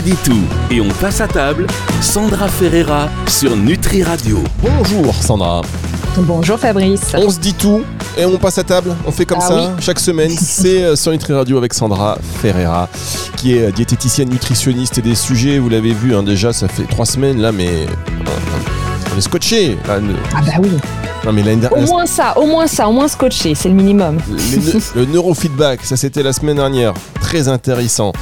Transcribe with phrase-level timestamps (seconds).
[0.00, 1.66] se dit tout et on passe à table.
[2.00, 4.42] Sandra Ferreira sur Nutri Radio.
[4.62, 5.60] Bonjour Sandra.
[6.16, 7.12] Bonjour Fabrice.
[7.14, 7.82] On se dit tout
[8.16, 8.96] et on passe à table.
[9.06, 10.30] On fait comme Ah ça chaque semaine.
[10.40, 12.88] C'est euh, sur Nutri Radio avec Sandra Ferreira,
[13.36, 15.58] qui est euh, diététicienne nutritionniste et des sujets.
[15.58, 17.86] Vous l'avez vu hein, déjà, ça fait trois semaines là, mais euh,
[19.14, 19.76] on est scotché.
[19.86, 20.70] Là, ne- Ah bah oui.
[21.26, 24.18] non mais l'année Au moins ça, au moins ça, au moins scotché, c'est le minimum.
[24.96, 26.94] le neurofeedback, ça c'était la semaine dernière.
[27.20, 28.12] Très intéressant.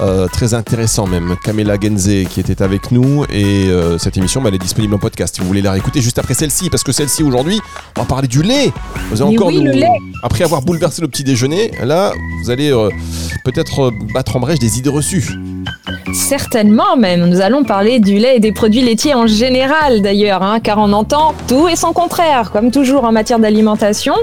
[0.00, 1.36] Euh, très intéressant même.
[1.44, 4.98] Camilla Genze qui était avec nous et euh, cette émission bah, elle est disponible en
[4.98, 7.60] podcast si vous voulez la réécouter juste après celle-ci parce que celle-ci aujourd'hui
[7.96, 8.72] on va parler du lait.
[9.10, 9.86] Vous allez encore oui, nous- le lait.
[10.24, 12.12] Après avoir bouleversé le petit déjeuner, là
[12.42, 12.88] vous allez euh,
[13.44, 15.30] peut-être battre en brèche des idées reçues.
[16.12, 17.26] Certainement même.
[17.26, 20.92] Nous allons parler du lait et des produits laitiers en général d'ailleurs, hein, car on
[20.92, 24.14] entend tout et son contraire, comme toujours en matière d'alimentation.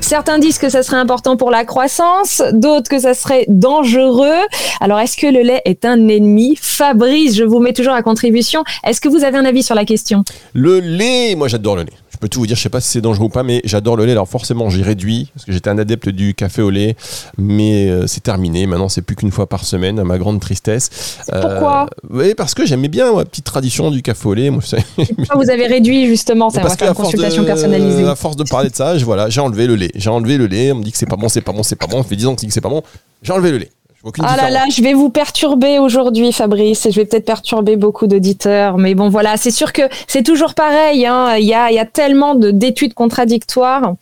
[0.00, 4.38] Certains disent que ça serait important pour la croissance, d'autres que ça serait dangereux.
[4.80, 6.56] Alors est-ce que le lait est un ennemi?
[6.60, 8.62] Fabrice, je vous mets toujours à contribution.
[8.84, 10.24] Est-ce que vous avez un avis sur la question?
[10.52, 11.92] Le lait, moi j'adore le lait.
[12.12, 13.94] Je peux tout vous dire, je sais pas si c'est dangereux ou pas, mais j'adore
[13.96, 14.12] le lait.
[14.12, 16.96] Alors forcément, j'ai réduit parce que j'étais un adepte du café au lait,
[17.36, 18.66] mais euh, c'est terminé.
[18.66, 21.18] Maintenant, c'est plus qu'une fois par semaine, à ma grande tristesse.
[21.30, 21.90] Euh, Pourquoi?
[22.08, 24.48] Oui, parce que j'aimais bien ma petite tradition du café au lait.
[24.48, 24.62] Moi,
[24.96, 26.48] Pourquoi vous avez réduit justement?
[26.48, 28.06] Ça, on parce qu'à force consultation de, personnalisée.
[28.06, 29.90] à force de parler de ça, je- voilà, j'ai enlevé le lait.
[29.94, 30.72] J'ai enlevé le lait.
[30.72, 32.02] On me dit que c'est pas bon, c'est pas bon, c'est pas bon.
[32.02, 32.82] Ça fait 10 ans que c'est pas bon.
[33.22, 33.70] J'ai enlevé le lait.
[34.06, 34.52] Aucune Ah là différence.
[34.52, 38.78] là, je vais vous perturber aujourd'hui, Fabrice, et je vais peut-être perturber beaucoup d'auditeurs.
[38.78, 41.04] Mais bon, voilà, c'est sûr que c'est toujours pareil.
[41.06, 41.34] hein.
[41.38, 43.94] Il y, a, y a tellement de- d'études contradictoires.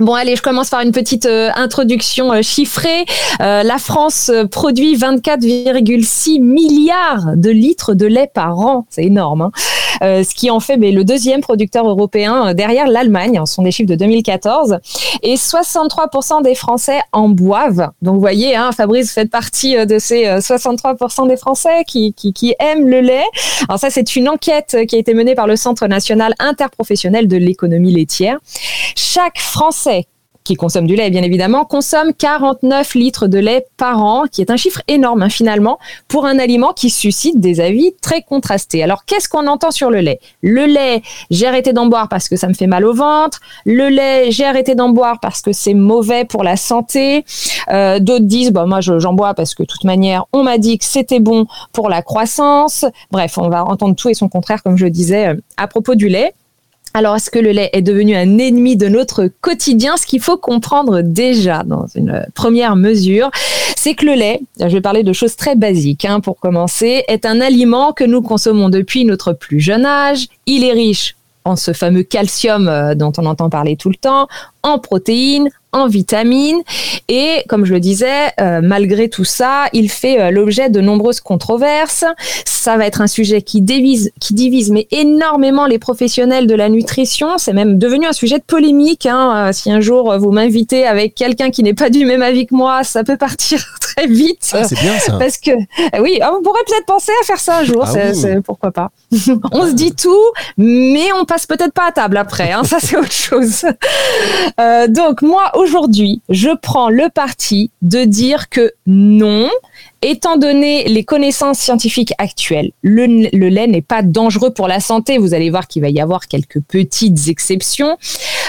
[0.00, 3.04] Bon, allez, je commence par une petite euh, introduction euh, chiffrée.
[3.40, 8.86] Euh, la France produit 24,6 milliards de litres de lait par an.
[8.90, 9.42] C'est énorme.
[9.42, 9.50] hein.
[10.02, 13.40] Euh, ce qui en fait mais, le deuxième producteur européen euh, derrière l'Allemagne.
[13.46, 14.78] Ce sont des chiffres de 2014.
[15.22, 17.90] Et 63% des Français en boivent.
[18.02, 21.84] Donc, vous voyez, hein, Fabrice, vous faites partie euh, de ces euh, 63% des Français
[21.86, 23.24] qui, qui, qui aiment le lait.
[23.68, 27.36] Alors ça, c'est une enquête qui a été menée par le Centre national interprofessionnel de
[27.36, 28.38] l'économie laitière.
[28.96, 30.06] Chaque Français
[30.44, 34.50] qui consomme du lait, bien évidemment, consomme 49 litres de lait par an, qui est
[34.50, 38.82] un chiffre énorme hein, finalement, pour un aliment qui suscite des avis très contrastés.
[38.82, 40.20] Alors, qu'est-ce qu'on entend sur le lait?
[40.42, 43.40] Le lait, j'ai arrêté d'en boire parce que ça me fait mal au ventre.
[43.64, 47.24] Le lait, j'ai arrêté d'en boire parce que c'est mauvais pour la santé.
[47.70, 50.58] Euh, D'autres disent, bah, moi, je- j'en bois parce que de toute manière, on m'a
[50.58, 52.84] dit que c'était bon pour la croissance.
[53.10, 55.94] Bref, on va entendre tout et son contraire, comme je le disais, euh, à propos
[55.94, 56.32] du lait.
[56.94, 59.96] Alors, est-ce que le lait est devenu un ennemi de notre quotidien?
[59.96, 63.30] Ce qu'il faut comprendre déjà dans une première mesure,
[63.76, 67.24] c'est que le lait, je vais parler de choses très basiques hein, pour commencer, est
[67.24, 70.26] un aliment que nous consommons depuis notre plus jeune âge.
[70.44, 74.28] Il est riche en ce fameux calcium euh, dont on entend parler tout le temps,
[74.62, 76.60] en protéines, en vitamines.
[77.08, 81.20] Et comme je le disais, euh, malgré tout ça, il fait euh, l'objet de nombreuses
[81.20, 82.04] controverses.
[82.44, 86.68] Ça va être un sujet qui divise, qui divise mais énormément les professionnels de la
[86.68, 87.38] nutrition.
[87.38, 89.06] C'est même devenu un sujet de polémique.
[89.06, 89.48] Hein.
[89.48, 92.54] Euh, Si un jour vous m'invitez avec quelqu'un qui n'est pas du même avis que
[92.54, 94.50] moi, ça peut partir très vite.
[94.52, 95.16] Ah, c'est bien ça.
[95.18, 95.50] Parce que
[96.00, 97.82] oui, ah, on pourrait peut-être penser à faire ça un jour.
[97.86, 98.14] Ah c'est- oui.
[98.20, 98.90] c'est- pourquoi pas
[99.52, 100.24] On se dit tout,
[100.56, 102.52] mais on passe peut-être pas à table après.
[102.52, 103.64] hein, ça c'est autre chose.
[104.88, 109.48] Donc moi aujourd'hui, je prends le parti de dire que non.
[110.04, 115.16] Étant donné les connaissances scientifiques actuelles, le, lait n'est pas dangereux pour la santé.
[115.16, 117.96] Vous allez voir qu'il va y avoir quelques petites exceptions.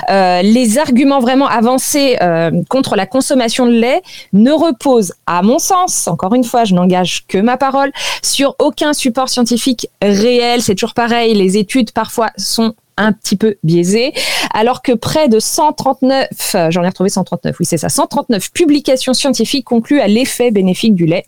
[0.10, 4.02] Euh, les arguments vraiment avancés euh, contre la consommation de lait
[4.34, 7.92] ne reposent, à mon sens, encore une fois, je n'engage que ma parole,
[8.24, 10.64] sur aucun support scientifique réel.
[10.64, 14.14] C'est toujours pareil, les études parfois sont un petit peu biaisées,
[14.54, 19.14] alors que près de 139, euh, j'en ai retrouvé 139, oui c'est ça, 139 publications
[19.14, 21.26] scientifiques concluent à l'effet bénéfique du lait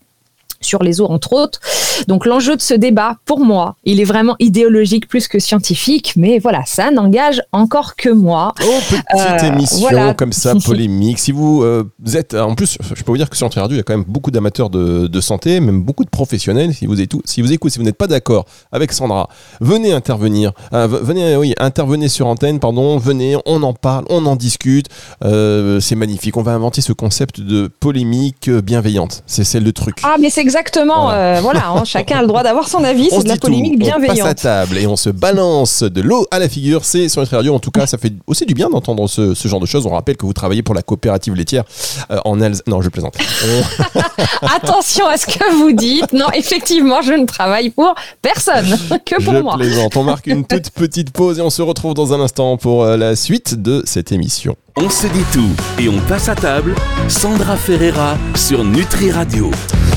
[0.65, 1.59] sur les os entre autres.
[2.07, 6.39] Donc l'enjeu de ce débat, pour moi, il est vraiment idéologique plus que scientifique, mais
[6.39, 8.53] voilà, ça n'engage encore que moi.
[8.63, 10.13] Oh, petite Euh, émission voilà.
[10.17, 11.19] comme ça, polémique.
[11.19, 13.77] Si vous, euh, vous êtes, en plus, je peux vous dire que sur Radio, il
[13.77, 16.73] y a quand même beaucoup d'amateurs de, de santé, même beaucoup de professionnels.
[16.73, 19.29] Si vous, êtes tout, si vous écoutez, si vous n'êtes pas d'accord avec Sandra,
[19.61, 20.51] venez intervenir.
[20.73, 22.97] Euh, venez, oui, intervenez sur antenne, pardon.
[22.97, 24.87] Venez, on en parle, on en discute.
[25.23, 26.35] Euh, c'est magnifique.
[26.37, 29.23] On va inventer ce concept de polémique euh, bienveillante.
[29.25, 29.97] C'est celle le truc.
[30.03, 31.37] Ah, mais c'est exactement, Voilà.
[31.37, 33.73] euh, voilà, hein, chacun a le droit d'avoir son avis, c'est de la tout, polémique
[33.75, 34.35] On passe à bienveillante.
[34.37, 36.85] table et on se balance de l'eau à la figure.
[36.85, 37.53] C'est sur Nutri Radio.
[37.53, 39.85] En tout cas, ça fait aussi du bien d'entendre ce, ce genre de choses.
[39.85, 41.63] On rappelle que vous travaillez pour la coopérative laitière
[42.11, 42.63] euh, en Alsace.
[42.67, 43.15] Non, je plaisante.
[43.45, 43.99] On-
[44.55, 46.13] Attention à ce que vous dites.
[46.13, 48.65] Non, effectivement, je ne travaille pour personne,
[49.05, 49.55] que pour je moi.
[49.57, 49.95] plaisante.
[49.97, 52.97] On marque une toute petite pause et on se retrouve dans un instant pour euh,
[52.97, 54.55] la suite de cette émission.
[54.77, 55.49] On se dit tout
[55.81, 56.75] et on passe à table.
[57.07, 59.49] Sandra Ferreira sur Nutri Radio.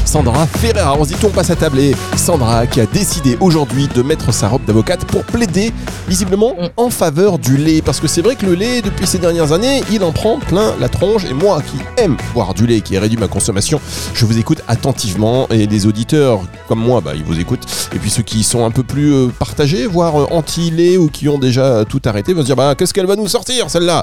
[0.09, 0.97] Sandra Ferreira.
[0.99, 4.01] On se dit tout, on passe à table et Sandra qui a décidé aujourd'hui de
[4.01, 5.71] mettre sa robe d'avocate pour plaider
[6.09, 6.69] visiblement Mm.
[6.79, 7.83] en faveur du lait.
[7.83, 10.75] Parce que c'est vrai que le lait, depuis ces dernières années, il en prend plein
[10.81, 11.25] la tronche.
[11.27, 13.81] Et moi qui aime boire du lait, qui ai réduit ma consommation,
[14.15, 15.47] je vous écoute attentivement.
[15.51, 17.67] Et les auditeurs comme moi, bah, ils vous écoutent.
[17.95, 21.29] Et puis ceux qui sont un peu plus euh, partagés, voire euh, anti-lait ou qui
[21.29, 24.03] ont déjà tout arrêté, vont se dire bah, qu'est-ce qu'elle va nous sortir celle-là?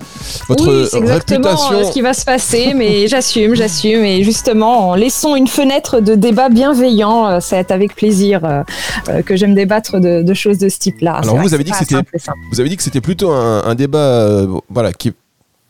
[0.50, 1.80] Votre oui, c'est exactement réputation.
[1.80, 4.04] euh, ce qui va se passer, mais j'assume, j'assume.
[4.06, 7.28] Et justement, laissons une fenêtre de débat bienveillant.
[7.28, 8.64] euh, C'est avec plaisir euh,
[9.10, 11.14] euh, que j'aime débattre de, de choses de ce type-là.
[11.16, 12.02] Alors, vous avez dit que c'était-.
[12.52, 15.14] Vous avez dit que c'était plutôt un, un débat euh, voilà, qui est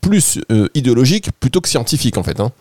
[0.01, 2.39] plus euh, idéologique plutôt que scientifique en fait.
[2.39, 2.51] hein.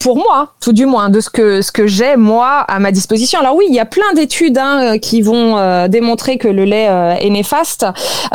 [0.00, 3.38] pour moi, tout du moins, de ce que ce que j'ai moi à ma disposition.
[3.40, 6.64] Alors oui, il y a plein d'études hein, euh, qui vont euh, démontrer que le
[6.64, 7.84] lait euh, est néfaste,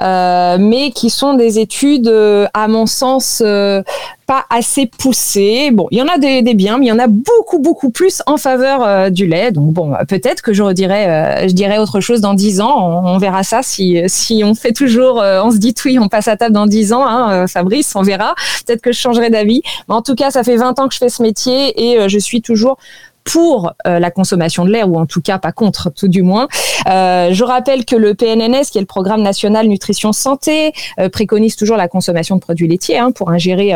[0.02, 3.82] euh, mais qui sont des études, euh, à mon sens, euh,
[4.26, 5.72] pas assez poussées.
[5.72, 7.90] Bon, il y en a des, des biens, mais il y en a beaucoup beaucoup
[7.92, 9.52] plus en faveur euh, du lait.
[9.52, 11.08] Donc bon, euh, peut-être que je redirais,
[11.46, 13.04] euh, je dirais autre chose dans dix ans.
[13.04, 16.08] On, on verra ça si si on fait toujours, euh, on se dit oui, on
[16.08, 18.36] passe à table dans dix ans, hein, euh, Fabrice, on verra.
[18.66, 19.62] Peut-être que je changerai d'avis.
[19.88, 22.08] Mais en tout cas, ça fait 20 ans que je fais ce métier et euh,
[22.08, 22.78] je suis toujours
[23.26, 26.48] pour euh, la consommation de lait, ou en tout cas pas contre, tout du moins.
[26.88, 31.56] Euh, je rappelle que le PNNS, qui est le Programme national nutrition santé, euh, préconise
[31.56, 33.74] toujours la consommation de produits laitiers hein, pour ingérer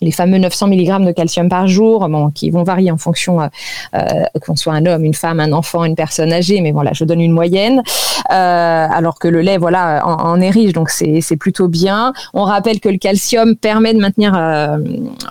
[0.00, 3.46] les fameux 900 mg de calcium par jour, qui vont varier en fonction euh,
[3.94, 7.04] euh, qu'on soit un homme, une femme, un enfant, une personne âgée, mais voilà, je
[7.04, 7.82] donne une moyenne.
[8.30, 12.12] Euh, alors que le lait, voilà, en, est riche, donc c'est plutôt bien.
[12.34, 14.32] On rappelle que le calcium permet de maintenir,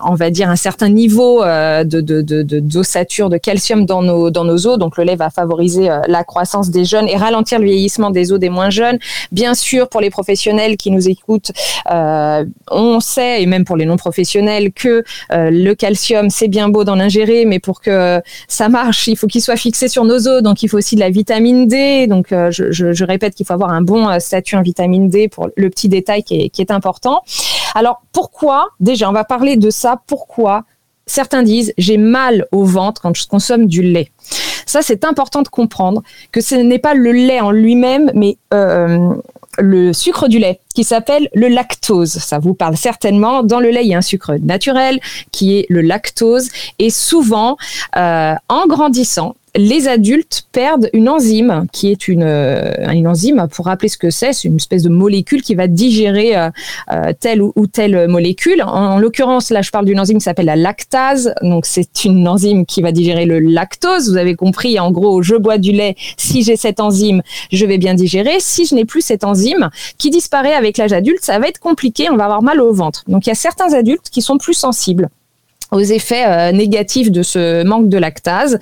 [0.03, 4.77] on va dire, un certain niveau de d'ossature de calcium dans nos dans nos os.
[4.77, 8.39] Donc le lait va favoriser la croissance des jeunes et ralentir le vieillissement des os
[8.39, 8.97] des moins jeunes.
[9.31, 11.51] Bien sûr, pour les professionnels qui nous écoutent,
[11.89, 16.83] on sait, et même pour les non professionnels, que euh, le calcium, c'est bien beau
[16.83, 20.41] d'en ingérer, mais pour que ça marche, il faut qu'il soit fixé sur nos os.
[20.41, 22.07] Donc, il faut aussi de la vitamine D.
[22.07, 25.49] Donc, euh, je, répète qu'il faut avoir un bon euh, statut en vitamine D pour
[25.55, 27.21] le petit détail qui est, important.
[27.75, 30.01] Alors, pourquoi Déjà, on va parler de ça.
[30.07, 30.63] Pourquoi
[31.05, 34.09] Certains disent j'ai mal au ventre quand je consomme du lait?
[34.65, 39.13] Ça, c'est important de comprendre que ce n'est pas le lait en lui-même, mais euh,
[39.57, 42.11] le sucre du lait qui s'appelle le lactose.
[42.11, 43.43] Ça vous parle certainement.
[43.43, 44.99] Dans le lait, il y a un sucre naturel
[45.31, 46.49] qui est le lactose.
[46.79, 47.57] Et souvent,
[47.95, 53.65] euh, en grandissant, les adultes perdent une enzyme qui est une, euh, une enzyme, pour
[53.65, 56.49] rappeler ce que c'est, c'est une espèce de molécule qui va digérer euh,
[56.91, 58.61] euh, telle ou, telle molécule.
[58.61, 61.33] En, en l'occurrence, là, je parle d'une enzyme qui s'appelle la lactase.
[61.41, 64.09] Donc, c'est une enzyme qui va digérer le lactose.
[64.09, 65.95] Vous avez compris, en gros, je bois du lait.
[66.17, 67.21] Si j'ai cette enzyme,
[67.51, 68.37] je vais bien digérer.
[68.39, 72.09] Si je n'ai plus cette enzyme qui disparaît avec l'âge adulte, ça va être compliqué.
[72.09, 73.03] On va avoir mal au ventre.
[73.07, 75.09] Donc, il y a certains adultes qui sont plus sensibles
[75.75, 78.59] aux effets euh, négatifs de ce manque de lactase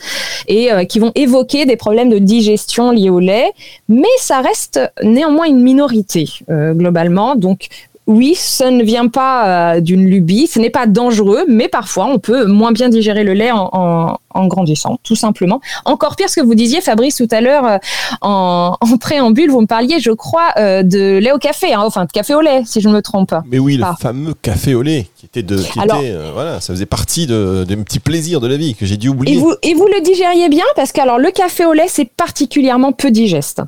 [0.48, 3.52] et euh, qui vont évoquer des problèmes de digestion liés au lait,
[3.88, 7.36] mais ça reste néanmoins une minorité euh, globalement.
[7.36, 7.68] Donc
[8.08, 12.20] oui, ça ne vient pas euh, d'une lubie, ce n'est pas dangereux, mais parfois on
[12.20, 15.62] peut moins bien digérer le lait en, en- en grandissant, tout simplement.
[15.86, 17.78] Encore pire ce que vous disiez, Fabrice, tout à l'heure, euh,
[18.22, 22.06] en, en préambule, vous me parliez, je crois, euh, de lait au café, hein, enfin
[22.06, 23.44] de café au lait, si je ne me trompe pas.
[23.50, 26.74] Mais oui, le fameux café au lait qui était de, qui Alors- était, voilà, ça
[26.74, 29.38] faisait partie de, des petits plaisirs de la vie que j'ai dû oublier.
[29.38, 32.10] Et vous, et vous le digériez bien parce que alors le café au lait c'est
[32.10, 33.62] particulièrement peu digeste.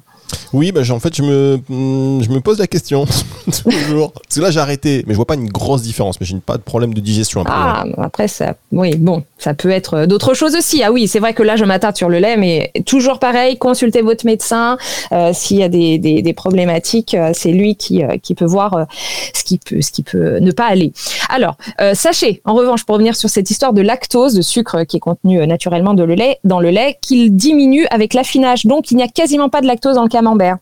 [0.53, 3.05] Oui, bah, en fait, je me, hmm, je me pose la question
[3.45, 4.13] toujours.
[4.13, 6.19] Parce que là, j'ai arrêté, mais je vois pas une grosse différence.
[6.19, 7.53] Mais j'ai pas de problème de digestion après.
[7.55, 10.83] Ah, après ça, oui, bon, ça peut être euh, d'autres choses aussi.
[10.83, 14.01] Ah oui, c'est vrai que là je m'attarde sur le lait, mais toujours pareil, consultez
[14.01, 14.77] votre médecin.
[15.11, 18.03] Euh, S'il y a des, problématiques, euh, c'est lui qui,
[18.35, 18.85] peut voir
[19.33, 20.93] ce qui peut, ce qui peut ne pas aller.
[21.29, 21.55] Alors,
[21.93, 25.45] sachez, en revanche, pour revenir sur cette histoire de lactose, de sucre qui est contenu
[25.47, 28.65] naturellement le lait, dans le lait, qu'il diminue avec l'affinage.
[28.65, 30.57] Donc, il n'y a quasiment pas de lactose dans le camembert.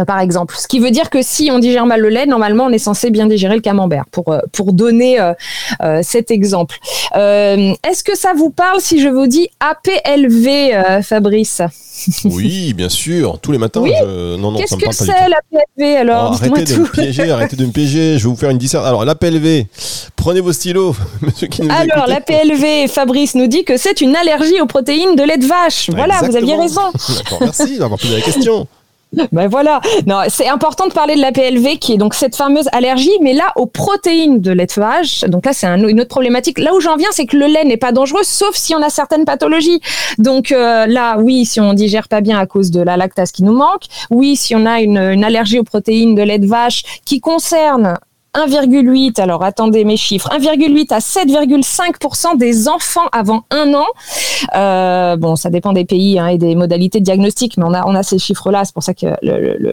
[0.00, 2.64] euh, Par exemple, ce qui veut dire que si on digère mal le lait, normalement
[2.68, 4.04] on est censé bien digérer le camembert.
[4.10, 5.32] Pour euh, pour donner euh,
[5.82, 6.76] euh, cet exemple.
[7.16, 11.62] Euh, Est-ce que ça vous parle si je vous dis APLV, Fabrice?
[12.24, 13.38] Oui, bien sûr.
[13.40, 13.92] Tous les matins, Oui.
[14.00, 14.36] je...
[14.36, 16.30] non, non, Qu'est-ce que c'est l'APLV alors?
[16.32, 18.18] Oh, arrêtez de me piéger, arrêtez de me piéger.
[18.18, 18.82] Je vais vous faire une dissert.
[18.84, 19.66] Alors, l'APLV,
[20.16, 24.60] prenez vos stylos, monsieur qui nous Alors, l'APLV, Fabrice nous dit que c'est une allergie
[24.60, 25.90] aux protéines de lait de vache.
[25.90, 26.80] Voilà, vous aviez raison.
[27.16, 28.66] D'accord, merci d'avoir posé la question.
[29.30, 29.80] Ben voilà.
[30.06, 33.52] Non, c'est important de parler de l'APLV qui est donc cette fameuse allergie, mais là
[33.56, 35.20] aux protéines de lait de vache.
[35.28, 36.58] Donc là, c'est un- une autre problématique.
[36.58, 38.88] Là où j'en viens, c'est que le lait n'est pas dangereux, sauf si on a
[38.88, 39.80] certaines pathologies.
[40.18, 43.42] Donc euh, là, oui, si on digère pas bien à cause de la lactase qui
[43.42, 43.82] nous manque.
[44.10, 47.94] Oui, si on a une, une allergie aux protéines de lait de vache qui concerne
[48.34, 53.84] 1,8, alors attendez mes chiffres, 1,8 à 7,5% des enfants avant un an.
[54.54, 57.86] Euh, bon, ça dépend des pays hein, et des modalités de diagnostic, mais on a,
[57.86, 59.06] on a ces chiffres-là, c'est pour ça que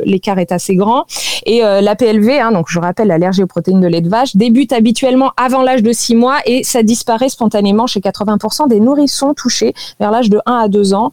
[0.05, 1.05] l'écart est assez grand.
[1.45, 4.35] Et euh, la PLV, hein, donc je rappelle l'allergie aux protéines de lait de vache,
[4.35, 9.33] débute habituellement avant l'âge de 6 mois et ça disparaît spontanément chez 80% des nourrissons
[9.33, 11.11] touchés vers l'âge de 1 à 2 ans.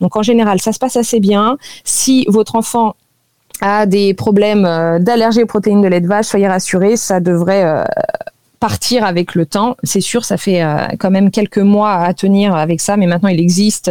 [0.00, 1.58] Donc en général, ça se passe assez bien.
[1.84, 2.96] Si votre enfant
[3.60, 7.64] a des problèmes euh, d'allergie aux protéines de lait de vache, soyez rassurés, ça devrait
[7.64, 7.84] euh,
[8.58, 9.76] partir avec le temps.
[9.82, 13.28] C'est sûr, ça fait euh, quand même quelques mois à tenir avec ça, mais maintenant
[13.28, 13.90] il existe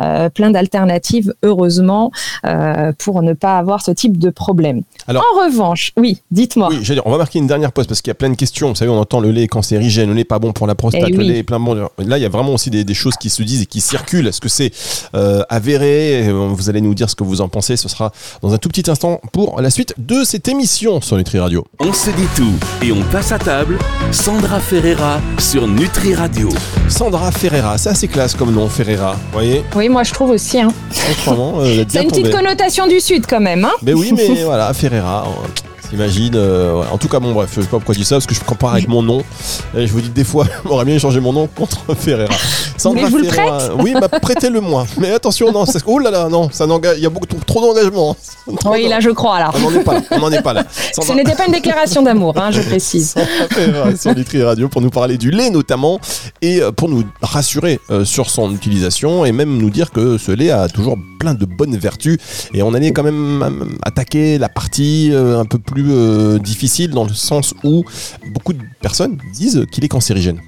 [0.00, 2.10] euh, plein d'alternatives, heureusement,
[2.46, 4.82] euh, pour ne pas avoir ce type de problème.
[5.08, 6.68] Alors, en revanche, oui, dites-moi.
[6.70, 8.68] Oui, dire, on va marquer une dernière pause parce qu'il y a plein de questions.
[8.68, 11.12] Vous savez, on entend le lait cancérigène, le lait pas bon pour la prostate, eh
[11.12, 11.74] le lait est plein bon.
[11.98, 14.26] Là, il y a vraiment aussi des, choses qui se disent et qui circulent.
[14.26, 14.72] Est-ce que c'est
[15.48, 16.30] avéré?
[16.30, 17.76] Vous allez nous dire ce que vous en pensez.
[17.76, 21.38] Ce sera dans un tout petit instant pour la suite de cette émission sur Nutri
[21.38, 21.64] Radio.
[21.80, 22.52] On se dit tout
[22.84, 23.78] et on passe à table.
[24.10, 26.48] Sandra Ferreira sur Nutri Radio.
[26.88, 30.60] Sandra Ferreira, c'est assez classe comme nom, Ferreira, voyez Oui, moi je trouve aussi.
[30.60, 30.68] Hein.
[31.28, 33.64] Euh, c'est une petite connotation du Sud quand même.
[33.64, 35.26] Hein mais oui, mais voilà, Ferreira.
[35.92, 36.32] Imagine.
[36.36, 38.34] Euh, en tout cas, bon, bref, je sais pas pourquoi je dis ça, parce que
[38.34, 39.22] je compare avec mon nom.
[39.76, 42.34] Et je vous dis des fois, j'aurais bien changé mon nom contre Ferreira.
[42.78, 43.68] Sandra vous Ferreira.
[43.68, 44.86] Le oui, bah, prêtez-le moi.
[44.98, 48.16] Mais attention, non, oh là là, non, ça il y a beaucoup trop, d'engagement.
[48.64, 49.54] Oui, là, je crois, alors.
[49.56, 50.02] On n'en est pas là.
[50.22, 50.64] On est pas là.
[50.70, 53.14] Ce n'était pas une déclaration d'amour, hein, je précise.
[53.50, 56.00] Ferreira sur Nutri Radio pour nous parler du lait, notamment,
[56.40, 60.32] et euh, pour nous rassurer euh, sur son utilisation, et même nous dire que ce
[60.32, 62.18] lait a toujours plein de bonnes vertus.
[62.54, 67.14] Et on allait quand même attaquer la partie un peu plus euh, difficile dans le
[67.14, 67.84] sens où
[68.32, 70.40] beaucoup de personnes disent qu'il est cancérigène.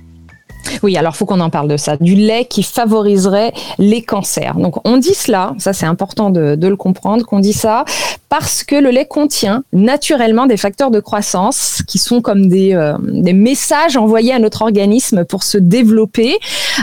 [0.83, 1.97] Oui, alors faut qu'on en parle de ça.
[1.97, 4.55] Du lait qui favoriserait les cancers.
[4.57, 7.85] Donc on dit cela, ça c'est important de, le comprendre, qu'on dit ça
[8.29, 12.97] parce que le lait contient naturellement des facteurs de croissance qui sont comme des, euh,
[12.99, 16.39] messages envoyés à notre organisme pour se développer,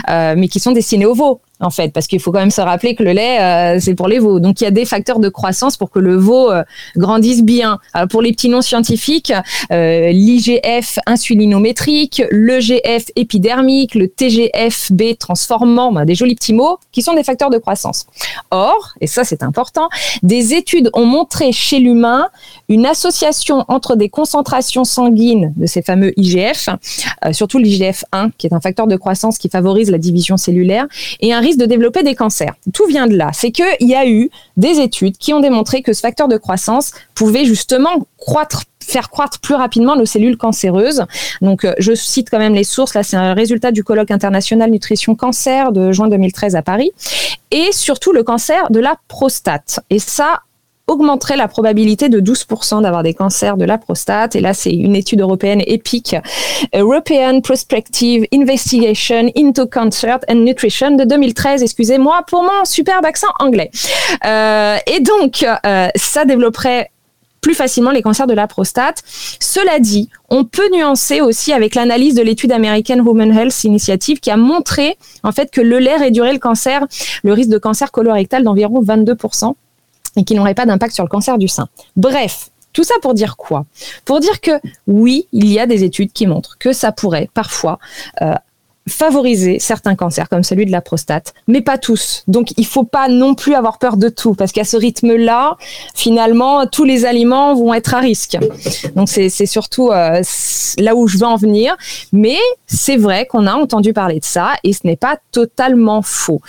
[0.08, 2.60] euh, mais qui sont destinés aux veaux en fait, parce qu'il faut quand même se
[2.60, 4.40] rappeler que le lait, euh, c'est pour les veaux.
[4.40, 6.64] Donc il y a des facteurs de croissance pour que le veau euh,
[6.96, 7.78] grandisse bien.
[8.10, 9.32] pour les petits noms scientifiques,
[9.70, 17.14] euh, l'IGF insulinométrique, l'EGF épidermique, le TGFB transformant, ben, des jolis petits mots qui sont
[17.14, 18.06] des facteurs de croissance.
[18.50, 19.88] Or, et ça c'est important,
[20.22, 22.28] des études ont montré chez l'humain
[22.68, 26.68] une association entre des concentrations sanguines de ces fameux IGF,
[27.32, 30.86] surtout l'IGF-1 qui est un facteur de croissance qui favorise la division cellulaire,
[31.20, 32.54] et un risque de développer des cancers.
[32.72, 33.30] Tout vient de là?
[33.32, 36.92] C'est qu'il y a eu des études qui ont démontré que ce facteur de croissance
[37.14, 37.90] pouvait justement
[38.80, 41.04] faire croître plus rapidement nos cellules cancéreuses.
[41.40, 42.94] Donc, euh, je cite quand même les sources.
[42.94, 46.92] Là, c'est un résultat du colloque international nutrition cancer de juin 2013 à Paris.
[47.50, 49.80] Et surtout le cancer de la prostate.
[49.90, 50.40] Et ça,
[50.86, 54.36] augmenterait la probabilité de 12% d'avoir des cancers de la prostate.
[54.36, 56.16] Et là, c'est une étude européenne épique,
[56.74, 63.70] European Prospective Investigation into Cancer and Nutrition de 2013, excusez-moi pour mon superbe accent anglais.
[64.26, 66.90] Euh, et donc, euh, ça développerait
[67.42, 69.02] plus facilement les cancers de la prostate.
[69.40, 74.30] Cela dit, on peut nuancer aussi avec l'analyse de l'étude américaine Women Health Initiative qui
[74.30, 76.86] a montré en fait que le lait réduirait le cancer,
[77.24, 79.54] le risque de cancer colorectal d'environ 22%
[80.16, 81.68] et qui n'aurait pas d'impact sur le cancer du sein.
[81.96, 83.66] Bref, tout ça pour dire quoi?
[84.04, 84.52] Pour dire que
[84.86, 87.78] oui, il y a des études qui montrent que ça pourrait parfois
[88.22, 88.34] euh,
[88.88, 92.24] favoriser certains cancers comme celui de la prostate, mais pas tous.
[92.26, 95.56] Donc il faut pas non plus avoir peur de tout parce qu'à ce rythme-là,
[95.94, 98.38] finalement, tous les aliments vont être à risque.
[98.96, 100.22] Donc c'est surtout euh,
[100.78, 101.76] là où je veux en venir.
[102.12, 106.40] Mais c'est vrai qu'on a entendu parler de ça et ce n'est pas totalement faux.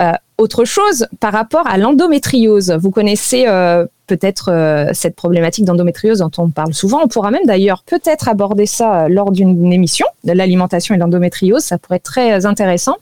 [0.00, 2.76] Euh, autre chose par rapport à l'endométriose.
[2.80, 7.00] Vous connaissez euh, peut-être euh, cette problématique d'endométriose dont on parle souvent.
[7.02, 11.62] On pourra même d'ailleurs peut-être aborder ça euh, lors d'une émission de l'alimentation et l'endométriose.
[11.62, 12.96] Ça pourrait être très intéressant.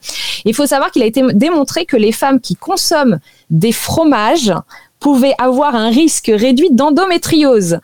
[0.44, 3.18] Il faut savoir qu'il a été démontré que les femmes qui consomment
[3.50, 4.52] des fromages
[5.04, 7.78] pouvaient avoir un risque réduit d'endométriose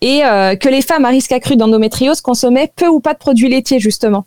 [0.00, 3.48] et euh, que les femmes à risque accru d'endométriose consommaient peu ou pas de produits
[3.48, 4.24] laitiers justement.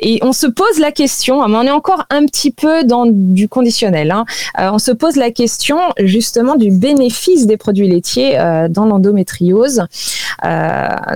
[0.00, 4.10] Et on se pose la question, on est encore un petit peu dans du conditionnel,
[4.10, 4.26] hein,
[4.60, 9.84] euh, on se pose la question justement du bénéfice des produits laitiers euh, dans l'endométriose.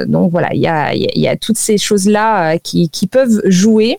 [0.07, 3.99] donc voilà, il y a, y a, toutes ces choses-là qui, qui, peuvent jouer.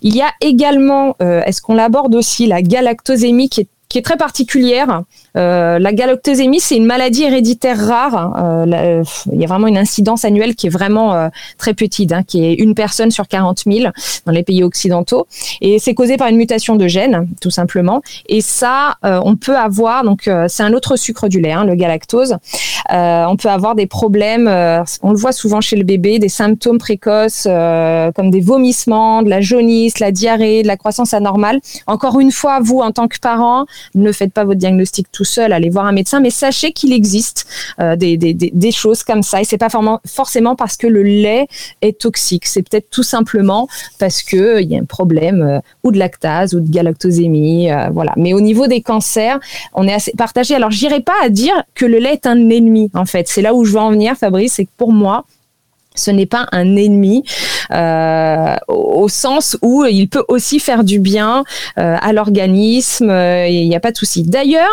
[0.00, 4.16] Il y a également, est-ce qu'on l'aborde aussi, la galactosémie qui est qui est très
[4.16, 5.02] particulière.
[5.36, 8.34] Euh, la galactosémie, c'est une maladie héréditaire rare.
[8.42, 12.24] Euh, il y a vraiment une incidence annuelle qui est vraiment euh, très petite, hein,
[12.26, 13.92] qui est une personne sur 40 000
[14.26, 15.28] dans les pays occidentaux.
[15.60, 18.02] Et c'est causé par une mutation de gène, tout simplement.
[18.28, 22.36] Et ça, on peut avoir, donc c'est un autre sucre du lait, hein, le galactose.
[22.90, 24.48] on peut avoir des problèmes,
[25.02, 29.40] on le voit souvent chez le bébé, des symptômes précoces comme des vomissements, de la
[29.40, 31.60] jaunisse, la diarrhée, de la croissance anormale.
[31.86, 35.52] Encore une fois, vous, en tant que parent, ne faites pas votre diagnostic tout seul,
[35.52, 37.46] allez voir un médecin, mais sachez qu'il existe
[37.80, 39.40] euh, des, choses comme ça.
[39.40, 39.68] Et c'est pas
[40.06, 41.46] forcément parce que le lait
[41.82, 42.46] est toxique.
[42.46, 46.54] C'est peut-être tout simplement parce que euh, y a un problème euh, ou de lactase
[46.54, 48.12] ou de galactosémie, voilà.
[48.16, 49.38] Mais au niveau des cancers,
[49.74, 50.54] on est assez partagé.
[50.54, 52.90] Alors, j'irai pas à dire que le lait est un ennemi.
[52.94, 54.54] En fait, c'est là où je veux en venir, Fabrice.
[54.54, 55.24] C'est que pour moi,
[55.94, 57.24] ce n'est pas un ennemi
[57.70, 61.44] euh, au sens où il peut aussi faire du bien
[61.78, 63.10] euh, à l'organisme.
[63.10, 64.24] Euh, il n'y a pas de souci.
[64.24, 64.70] D'ailleurs,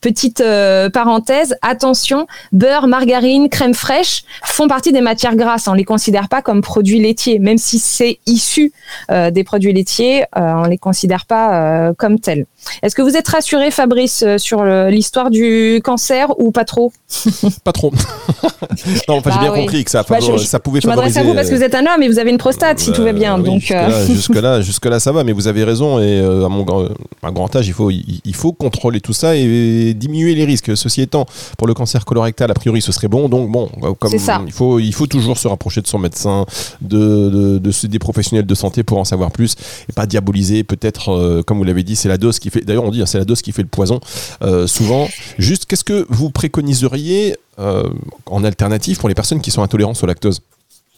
[0.00, 0.44] petite
[0.92, 5.66] parenthèse, attention, beurre, margarine, crème fraîche font partie des matières grasses.
[5.66, 8.72] On les considère pas comme produits laitiers, même si c'est issu
[9.10, 12.46] des produits laitiers, on les considère pas comme tels.
[12.82, 16.92] Est-ce que vous êtes rassuré, Fabrice, euh, sur l'histoire du cancer ou pas trop
[17.64, 17.92] Pas trop.
[19.08, 21.34] non, enfin, j'ai bah bien compris que ça, bah, ça pouvait je m'adresse à vous
[21.34, 23.38] parce que vous êtes un homme et vous avez une prostate, si tout va bien.
[23.38, 24.06] donc euh.
[24.08, 25.98] jusque-là, jusque là, ça va, mais vous avez raison.
[25.98, 30.34] Et euh, à mon grand âge, il faut, il, faut contrôler tout ça et diminuer
[30.34, 30.76] les risques.
[30.76, 33.28] Ceci étant, pour le cancer colorectal, a priori, ce serait bon.
[33.28, 36.44] Donc, bon, comme il faut, il faut toujours se rapprocher de son médecin,
[36.80, 39.56] de, de, des professionnels de santé pour en savoir plus
[39.88, 40.62] et pas diaboliser.
[40.64, 43.18] Peut-être, comme vous l'avez dit, c'est la dose qui fait D'ailleurs, on dit hein, c'est
[43.18, 44.00] la dose qui fait le poison.
[44.42, 47.88] Euh, souvent, juste, qu'est-ce que vous préconiseriez euh,
[48.26, 50.40] en alternative pour les personnes qui sont intolérantes au lactose?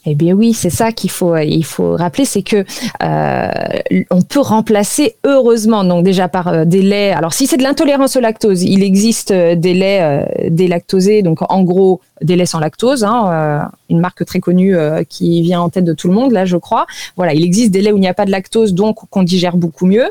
[0.07, 2.65] Eh bien oui, c'est ça qu'il faut il faut rappeler, c'est que
[3.03, 7.15] euh, on peut remplacer heureusement donc déjà par des laits.
[7.15, 12.01] Alors si c'est de l'intolérance au lactose, il existe des laits délactosés, donc en gros
[12.23, 14.75] des laits sans lactose, hein, une marque très connue
[15.07, 16.87] qui vient en tête de tout le monde là, je crois.
[17.17, 19.59] Voilà, il existe des laits où il n'y a pas de lactose, donc qu'on digère
[19.59, 20.11] beaucoup mieux.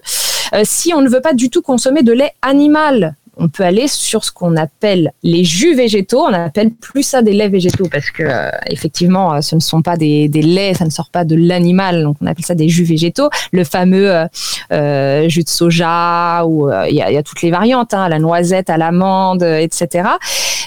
[0.53, 3.87] Euh, si on ne veut pas du tout consommer de lait animal, on peut aller
[3.87, 6.21] sur ce qu'on appelle les jus végétaux.
[6.21, 9.81] On appelle plus ça des laits végétaux parce que euh, effectivement, euh, ce ne sont
[9.81, 12.83] pas des, laits, ça ne sort pas de l'animal, donc on appelle ça des jus
[12.83, 13.29] végétaux.
[13.53, 14.27] Le fameux
[15.27, 19.43] jus de soja ou il y, a, toutes les variantes, hein, la noisette, à l'amande,
[19.43, 20.09] etc.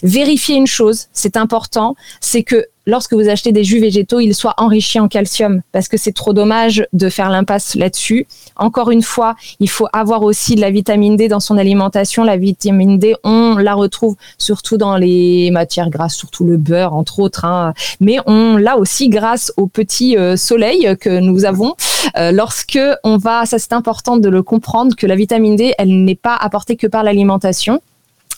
[0.03, 4.55] Vérifiez une chose, c'est important, c'est que lorsque vous achetez des jus végétaux, ils soient
[4.57, 8.27] enrichis en calcium parce que c'est trop dommage de faire l'impasse là-dessus.
[8.57, 12.25] Encore une fois, il faut avoir aussi de la vitamine D dans son alimentation.
[12.25, 17.21] La vitamine D, on la retrouve surtout dans les matières grasses, surtout le beurre entre
[17.21, 17.75] autres, hein.
[18.01, 21.75] mais on l'a aussi grâce au petit euh, soleil que nous avons.
[22.16, 26.05] Euh, lorsque on va, ça c'est important de le comprendre, que la vitamine D, elle
[26.05, 27.81] n'est pas apportée que par l'alimentation.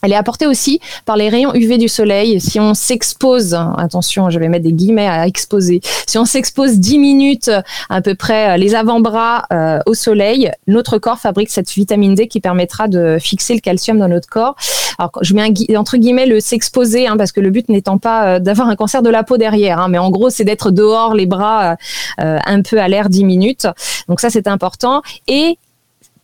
[0.05, 2.39] Elle est apportée aussi par les rayons UV du soleil.
[2.39, 6.99] Si on s'expose, attention, je vais mettre des guillemets à exposer, si on s'expose 10
[6.99, 7.51] minutes
[7.89, 12.29] à peu près euh, les avant-bras euh, au soleil, notre corps fabrique cette vitamine D
[12.29, 14.57] qui permettra de fixer le calcium dans notre corps.
[14.99, 18.39] Alors, je mets entre guillemets le s'exposer, hein, parce que le but n'étant pas euh,
[18.41, 21.27] d'avoir un cancer de la peau derrière, hein, mais en gros, c'est d'être dehors, les
[21.27, 21.77] bras
[22.19, 23.67] un peu à l'air 10 minutes.
[24.09, 25.03] Donc ça, c'est important.
[25.29, 25.57] Et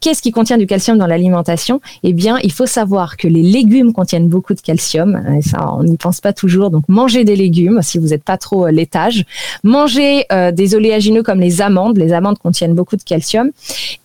[0.01, 1.81] Qu'est-ce qui contient du calcium dans l'alimentation?
[2.03, 5.23] Eh bien, il faut savoir que les légumes contiennent beaucoup de calcium.
[5.37, 6.71] Et ça, on n'y pense pas toujours.
[6.71, 9.27] Donc, mangez des légumes si vous n'êtes pas trop euh, laitage.
[9.63, 11.99] Mangez euh, des oléagineux comme les amandes.
[11.99, 13.51] Les amandes contiennent beaucoup de calcium.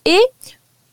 [0.04, 0.18] Et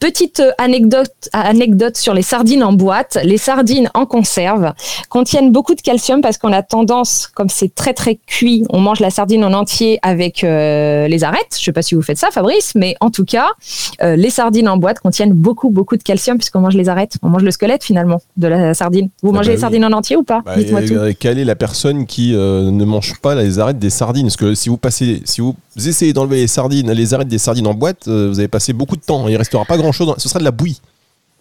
[0.03, 3.17] Petite euh, anecdote, anecdote sur les sardines en boîte.
[3.23, 4.73] Les sardines en conserve
[5.07, 8.99] contiennent beaucoup de calcium parce qu'on a tendance, comme c'est très très cuit, on mange
[8.99, 11.55] la sardine en entier avec euh, les arêtes.
[11.57, 13.47] Je sais pas si vous faites ça, Fabrice, mais en tout cas,
[14.01, 17.13] euh, les sardines en boîte contiennent beaucoup beaucoup de calcium puisqu'on mange les arêtes.
[17.21, 19.07] On mange le squelette finalement de la sardine.
[19.21, 20.41] Vous ah mangez bah les sardines en entier ou pas?
[20.45, 20.95] Bah, Dites-moi tout.
[21.17, 24.25] Quelle est la personne qui ne mange pas les arêtes des sardines?
[24.25, 27.67] Parce que si vous passez, si vous essayez d'enlever les sardines, les arêtes des sardines
[27.67, 29.29] en boîte, vous avez passé beaucoup de temps.
[29.29, 30.81] Il restera pas grand ce sera de la bouillie.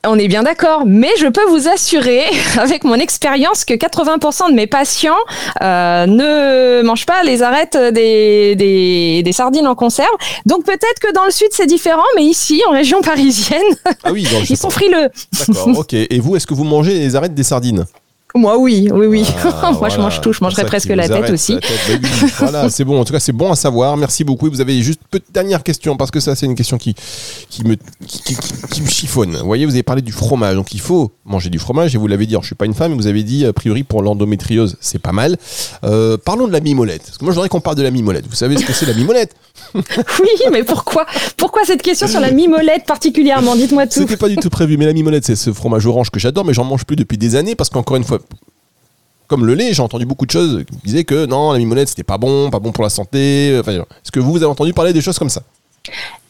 [0.05, 2.25] On est bien d'accord, mais je peux vous assurer,
[2.59, 5.15] avec mon expérience, que 80% de mes patients
[5.63, 10.11] euh, ne mangent pas les arêtes des, des, sardines en conserve.
[10.45, 13.63] Donc peut-être que dans le sud c'est différent, mais ici, en région parisienne,
[14.03, 15.09] ah oui, ils sont frileux.
[15.39, 15.93] D'accord, ok.
[15.95, 17.87] Et vous, est-ce que vous mangez les arêtes des sardines?
[18.35, 19.27] Moi, oui, oui, oui.
[19.45, 20.33] Ah, Moi, je mange tout.
[20.33, 21.55] Je ça presque la tête aussi.
[21.55, 22.01] la tête.
[22.03, 23.01] Bah oui, voilà, c'est bon.
[23.01, 23.97] En tout cas, c'est bon à savoir.
[23.97, 24.47] Merci beaucoup.
[24.47, 26.95] Et Vous avez juste une dernière question parce que ça, c'est une question qui,
[27.51, 27.75] qui, me,
[28.07, 29.37] qui, qui- qui- qui me chiffonne.
[29.37, 30.55] Vous voyez, vous avez parlé du fromage.
[30.57, 31.95] Donc, il faut manger du fromage.
[31.95, 33.53] Et vous l'avez dit, alors, je suis pas une femme, mais vous avez dit, a
[33.53, 35.37] priori, pour l'endométriose, c'est pas mal.
[35.85, 37.03] Euh, parlons de la mimolette.
[37.05, 38.27] Parce que moi, je voudrais qu'on parle de la mimolette.
[38.29, 39.35] Vous savez ce que c'est la mimolette?
[39.75, 41.07] Oui, mais pourquoi?
[41.37, 43.55] Pourquoi cette question sur la mimolette particulièrement?
[43.57, 44.01] Dites-moi tout.
[44.01, 44.77] C'était pas du tout prévu.
[44.77, 47.37] Mais la mimolette, c'est ce fromage orange que j'adore, mais j'en mange plus depuis des
[47.37, 48.19] années parce qu'encore une fois,
[49.27, 52.03] comme le lait, j'ai entendu beaucoup de choses qui disaient que non, la mimolette, c'était
[52.03, 53.57] pas bon, pas bon pour la santé.
[53.59, 55.43] Enfin, est-ce que vous, vous avez entendu parler des choses comme ça?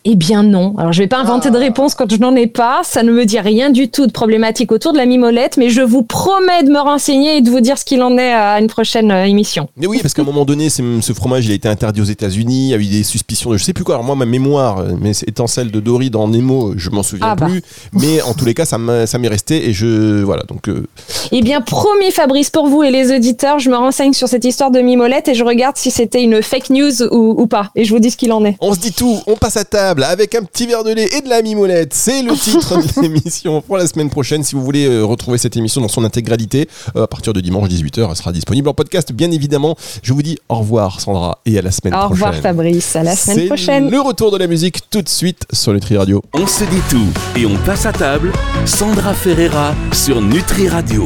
[0.05, 0.75] Eh bien non.
[0.79, 2.81] Alors je vais pas inventer de réponse quand je n'en ai pas.
[2.83, 5.81] Ça ne me dit rien du tout de problématique autour de la mimolette, mais je
[5.81, 8.67] vous promets de me renseigner et de vous dire ce qu'il en est à une
[8.67, 9.69] prochaine euh, émission.
[9.77, 12.67] Mais oui, parce qu'à un moment donné, ce fromage, il a été interdit aux États-Unis.
[12.67, 13.95] Il y a eu des suspicions de je sais plus quoi.
[13.95, 17.29] Alors moi, ma mémoire, euh, mais étant celle de Dory dans Nemo, je m'en souviens
[17.31, 17.47] Ah bah.
[17.47, 17.63] plus.
[17.93, 20.43] Mais en tous les cas, ça m'est resté et je voilà.
[20.49, 20.87] Donc euh,
[21.31, 24.71] Eh bien, promis Fabrice, pour vous et les auditeurs, je me renseigne sur cette histoire
[24.73, 27.71] de mimolette et je regarde si c'était une fake news ou, ou pas.
[27.77, 28.57] Et je vous dis ce qu'il en est.
[28.61, 31.21] On se dit tout, on passe à table avec un petit verre de lait et
[31.21, 31.93] de la mimolette.
[31.93, 34.43] C'est le titre de l'émission pour la semaine prochaine.
[34.43, 37.69] Si vous voulez euh, retrouver cette émission dans son intégralité, euh, à partir de dimanche
[37.69, 39.77] 18h, elle sera disponible en podcast, bien évidemment.
[40.03, 42.13] Je vous dis au revoir, Sandra, et à la semaine Au prochaine.
[42.13, 43.91] revoir Fabrice, à la semaine prochaine.
[43.91, 46.23] Le retour de la musique tout de suite sur Nutri Radio.
[46.35, 48.33] On se dit tout et on passe à table.
[48.65, 51.01] Sandra Ferreira sur Nutri Radio.